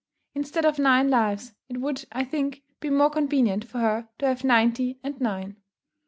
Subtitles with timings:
[0.33, 4.43] Instead of nine lives, it would I think, be more convenient for her to have
[4.43, 5.57] ninety and nine.